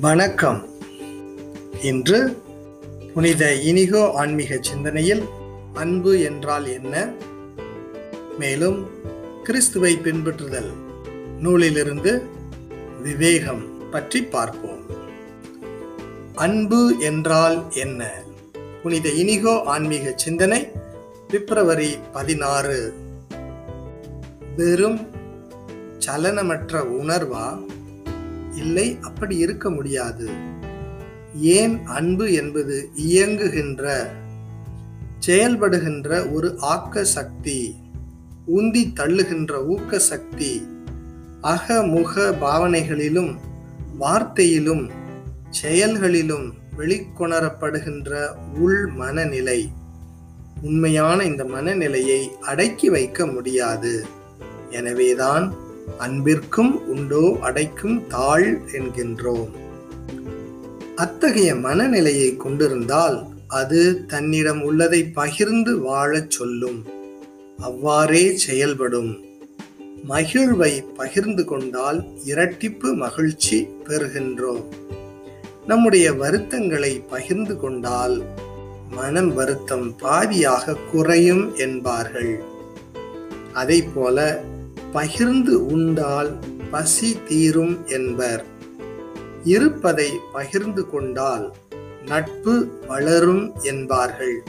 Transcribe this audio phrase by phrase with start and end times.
[0.00, 0.64] வணக்கம்.
[1.82, 2.42] இன்று
[3.14, 5.22] புனித இனிகோ ஆன்மீக சிந்தனையில்
[5.74, 7.10] அன்பு என்றால் என்ன?
[8.38, 8.86] மேலும்
[9.42, 10.70] கிறிஸ்துவை பின்பற்றுதல்
[11.38, 12.22] நூலிலிருந்து
[13.02, 14.82] விவேகம் பற்றி பார்ப்போம்.
[16.34, 18.12] அன்பு என்றால் என்ன?
[18.82, 20.68] புனித இனிகோ ஆன்மீக சிந்தனை
[21.28, 22.94] பிப்ரவரி பதினாறு.
[24.56, 25.08] வெறும்
[26.06, 27.60] சலனமற்ற உணர்வா?
[28.56, 30.28] இல்லை அப்படி இருக்க முடியாது.
[31.40, 34.06] ஏன் அன்பு என்பது இயங்குகின்ற
[35.26, 37.74] செயல்படுகின்ற ஒரு ஆக்க சக்தி
[38.56, 40.66] உந்தி தள்ளுகின்ற ஊக்க சக்தி
[41.40, 43.36] அகமுக பாவனைகளிலும்
[44.00, 44.90] வார்த்தையிலும்
[45.50, 49.70] செயல்களிலும் வெளிக்கொணரப்படுகின்ற உள் மனநிலை.
[50.62, 54.06] உண்மையான இந்த மனநிலையை அடக்கி வைக்க முடியாது.
[54.70, 55.54] எனவேதான்
[55.98, 59.48] அன்பிற்கும் உண்டோ அடைக்கும் தாழ் என்கின்றோம்.
[60.96, 66.84] அத்தகைய மனநிலையை கொண்டிருந்தால் அது தன்னிடம் உள்ளதை பகிர்ந்து வாழச் சொல்லும்.
[67.58, 69.24] அவ்வாறே செயல்படும்.
[70.08, 74.64] மகிழ்வை பகிர்ந்து கொண்டால் இரட்டிப்பு மகிழ்ச்சி பெறுகின்றோம்.
[75.66, 78.22] நம்முடைய வருத்தங்களை பகிர்ந்து கொண்டால்
[78.90, 82.42] மனம் வருத்தம் பாதியாக குறையும் என்பார்கள்.
[83.52, 84.42] அதை போல
[84.92, 86.38] பகிர்ந்து உண்டால்
[86.70, 88.44] பசி தீரும் என்பர்.
[89.44, 91.52] இருப்பதை பகிர்ந்து கொண்டால்
[92.04, 94.42] நட்பு வளரும் என்பார்கள்.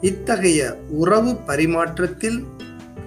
[0.00, 2.44] இத்தகைய உறவு பரிமாற்றத்தில்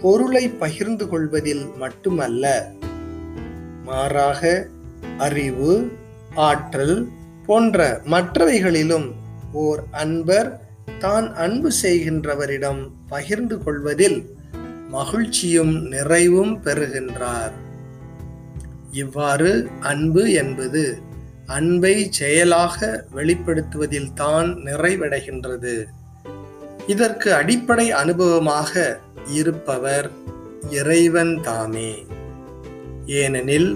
[0.02, 2.74] பொருளை பகிர்ந்து கொள்வதில் மட்டுமல்ல
[3.84, 4.68] மாறாக
[5.18, 5.92] அறிவு
[6.36, 7.08] ஆற்றல்
[7.46, 9.12] போன்ற மற்றவைகளிலும்
[9.54, 10.60] ஓர் அன்பர்
[11.00, 14.35] தான் அன்பு செய்கின்றவரிடம் பகிர்ந்து கொள்வதில்
[14.98, 17.56] மகிழ்ச்சியும் நிறைவும் பெறுகின்றார்.
[18.92, 19.52] இவ்வாறு
[19.92, 20.84] அன்பு என்பது
[21.48, 25.76] அன்பை செயலாக வெளிப்படுத்துவதில் தான் நிறைவடைகின்றது.
[26.88, 28.72] இதற்கு அடிப்படை அனுபவமாக
[29.40, 30.08] இருப்பவர்
[30.70, 31.92] இறைவன் தாமே.
[33.22, 33.72] ஏனெனில்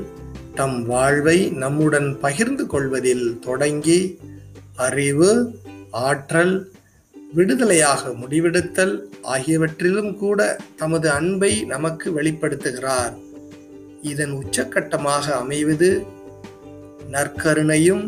[0.56, 4.00] தம் வாழ்வை நம்முடன் பகிர்ந்து கொள்வதில் தொடங்கி
[4.88, 5.32] அறிவு
[6.08, 6.56] ஆற்றல்
[7.36, 13.14] விடுதலையாக முடிவெடுத்தல் ஆகியவற்றிலும் கூட தமது அன்பை நமக்கு வெளிப்படுத்துகிறார்.
[14.02, 15.90] இதன் உச்சக்கட்டமாக அமைவது
[17.12, 18.04] நற்கருணையும்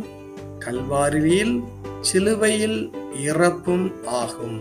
[0.59, 1.63] கல்வாரியில்
[2.01, 2.79] சிலுவையில்
[3.23, 4.57] இறப்பும் ஆகும்.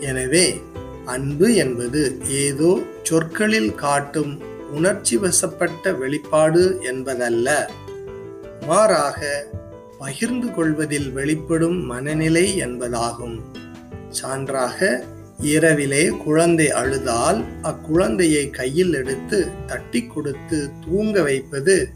[0.00, 0.60] எனவே
[1.04, 4.40] அன்பு என்பது ஏதோ சொற்களில் காட்டும்
[4.70, 7.70] உணர்ச்சி வசப்பட்ட வெளிப்பாடு என்பதல்ல.
[8.66, 9.20] மாறாக
[10.00, 13.38] பகிர்ந்து கொள்வதில் வெளிப்படும் மனநிலை என்பதாகும்.
[14.22, 15.00] சான்றாக
[15.38, 21.92] இரவிலே குழந்தை அழுதால் அக்குழந்தையை கையில் எடுத்து தட்டி கொடுத்து தூங்க வைப்பது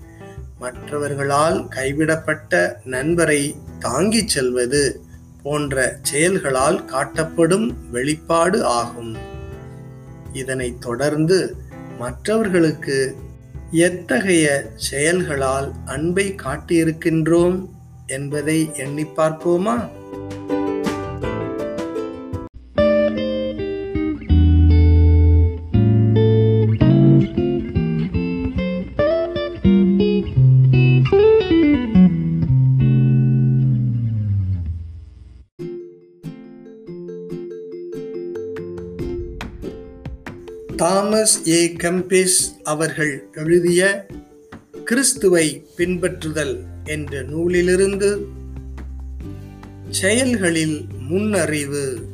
[0.60, 5.00] மற்றவர்களால் கைவிடப்பட்ட நண்பரை தாங்கிச் செல்வது
[5.42, 9.16] போன்ற செயல்களால் காட்டப்படும் வெளிப்பாடு ஆகும்.
[10.32, 11.56] இதனைத் தொடர்ந்து
[11.98, 13.16] மற்றவர்களுக்கு
[13.70, 17.72] எத்தகைய செயல்களால் அன்பை காட்டியிருக்கின்றோம்?
[18.06, 19.88] என்பதை எண்ணி பார்ப்போமா?
[40.76, 44.06] தாமஸ் ஏ கம்பிஸ் அவர்கள் எழுதிய
[44.84, 48.26] கிறிஸ்துவை பின்பற்றுதல் என்ற நூலிலிருந்து
[49.90, 52.06] செயல்களில் முன்னறிவு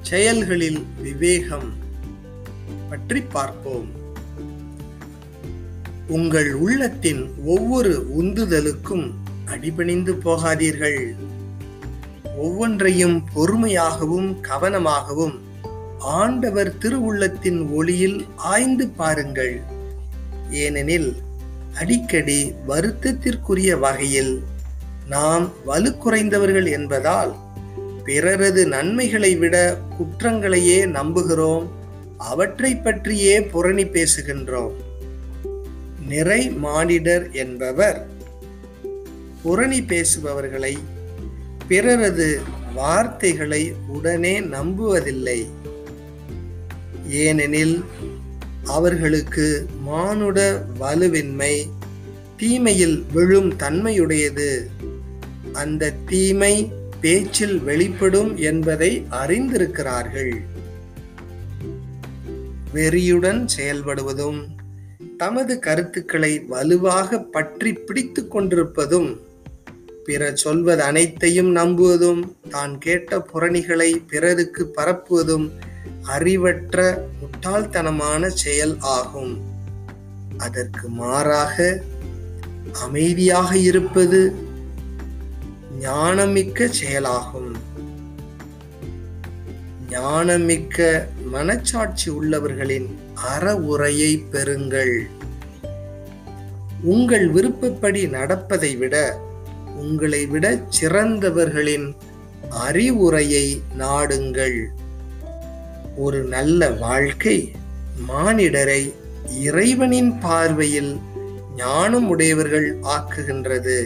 [0.00, 1.72] செயல்களில் விவேகம்
[2.88, 3.88] பற்றி பார்ப்போம்.
[6.08, 9.10] உங்கள் உள்ளத்தின் ஒவ்வொரு உந்துதலுக்கும்
[9.44, 11.14] அடிபணிந்து போகாதீர்கள்.
[12.36, 15.38] ஒவ்வொன்றையும் பொறுமையாகவும் கவனமாகவும்
[15.98, 19.74] ஆண்டவர் திருவுள்ளத்தின் ஒளியில் ஆய்ந்து பாருங்கள்.
[20.50, 21.16] ஏனெனில்
[21.78, 24.42] அடிக்கடி வருத்தத்திற்குரிய வகையில்
[25.08, 27.36] நாம் வலு குறைந்தவர்கள் என்பதால்
[28.04, 31.66] பிறரது நன்மைகளை விட குற்றங்களையே நம்புகிறோம்
[32.18, 34.72] அவற்றை பற்றியே புரணி பேசுகின்றோம்.
[36.06, 38.06] நிறை மானிடர் என்பவர்.
[39.44, 40.78] புரணி பேசுபவர்களை
[41.68, 42.40] பிறரது
[42.74, 45.46] வார்த்தைகளை உடனே நம்புவதில்லை.
[47.08, 47.84] ஏனெனில்
[48.66, 51.66] அவர்களுக்கு மானுட வலுவின்மை
[52.36, 54.66] தீமையில் விழும் தன்மையுடையது.
[55.52, 60.34] அந்த தீமை பேச்சில் வெளிப்படும் என்பதை அறிந்திருக்கிறார்கள்.
[62.74, 64.44] வெறியுடன் செயல்படுவதும்
[65.16, 69.20] தமது கருத்துக்களை வலுவாக பற்றி பிடித்து கொண்டிருப்பதும்
[70.04, 75.50] பிறர் சொல்வது அனைத்தையும் நம்புவதும் தான் கேட்ட புறணிகளை பிறருக்கு பரப்புவதும்
[76.06, 79.40] அறிவற்ற முட்டாள்தனமான செயல் ஆகும்.
[80.36, 81.82] அதற்கு மாறாக
[82.72, 84.34] அமைதியாக இருப்பது
[85.80, 87.56] ஞானமிக்க செயலாகும்.
[89.90, 94.96] ஞானமிக்க மனச்சாட்சி உள்ளவர்களின் அற உரையை பெறுங்கள்.
[96.82, 99.20] உங்கள் விருப்பப்படி நடப்பதை விட
[99.76, 101.96] உங்களை விட சிறந்தவர்களின்
[102.48, 104.66] அறிவுரையை நாடுங்கள்.
[105.96, 107.52] ஒரு நல்ல வாழ்க்கை
[108.08, 108.94] மானிடரை
[109.40, 110.96] இறைவனின் பார்வையில்
[111.56, 113.84] ஞானம் உடையவர்கள் ஆக்குகின்றது.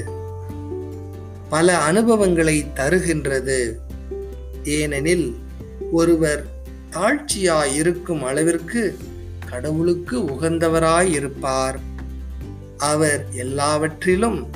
[1.48, 3.72] பல அனுபவங்களை தருகின்றது.
[4.64, 5.36] ஏனெனில்
[5.92, 6.44] ஒருவர்
[6.92, 8.98] தாழ்ச்சியாய் இருக்கும் அளவிற்கு
[9.50, 11.78] கடவுளுக்கு உகந்தவராய் இருப்பார்
[12.78, 14.46] அவர் எல்லாவற்றிலும்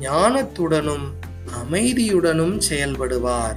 [0.00, 1.06] ஞானத்துடனும்
[1.62, 3.56] அமைதியுடனும் செயல்படுவார்.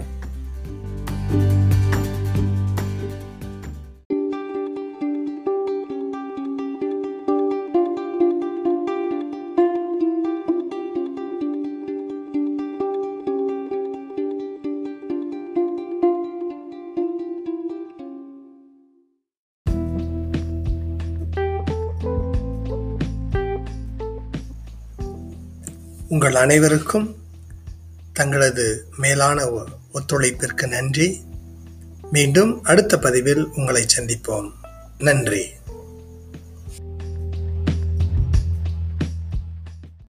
[26.14, 27.16] உங்கள் அனைவருக்கும்
[28.14, 29.50] தங்களது மேலான
[29.94, 31.22] ஒத்துழைப்பிற்கு நன்றி.
[32.12, 34.52] மீண்டும் அடுத்த பதிவில் உங்களை சந்திப்போம்.
[34.98, 35.50] நன்றி.